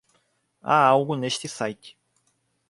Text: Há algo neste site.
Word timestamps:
Há 0.63 0.75
algo 0.87 1.15
neste 1.15 1.47
site. 1.47 1.95